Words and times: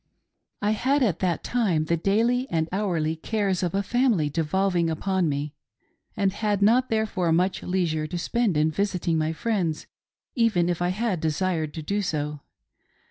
I 0.63 0.71
had 0.71 1.03
at 1.03 1.19
that 1.19 1.43
time 1.43 1.85
the 1.85 1.95
daily 1.95 2.47
and 2.49 2.67
hourly 2.71 3.15
cares 3.15 3.61
of 3.61 3.75
a 3.75 3.83
family 3.83 4.31
devolving 4.31 4.89
upon 4.89 5.29
me, 5.29 5.53
and 6.17 6.33
had 6.33 6.59
not 6.63 6.89
therefore 6.89 7.31
much 7.31 7.61
leisure 7.61 8.07
tp 8.07 8.19
spend 8.19 8.57
in 8.57 8.71
visiting 8.71 9.19
my 9.19 9.31
friends 9.31 9.85
even 10.33 10.69
if 10.69 10.81
I 10.81 10.89
had 10.89 11.19
desired 11.19 11.71
to 11.75 11.83
do 11.83 12.01
so. 12.01 12.39